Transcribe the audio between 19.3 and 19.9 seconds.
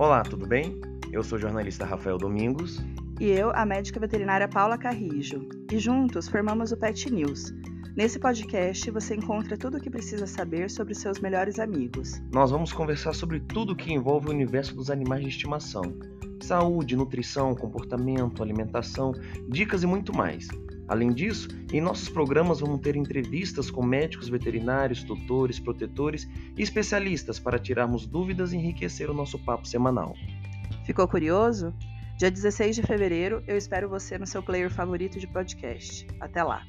dicas e